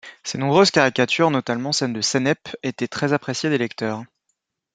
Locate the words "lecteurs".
3.59-4.03